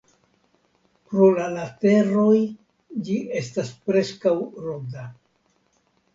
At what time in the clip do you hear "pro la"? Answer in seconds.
1.11-1.49